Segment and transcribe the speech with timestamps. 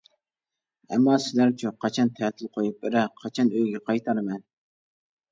[0.95, 4.41] ئەمما سىلەرچۇ قاچان تەتىل قۇيۇپ بېرە، قاچان ئۆيگە قايتارمەن.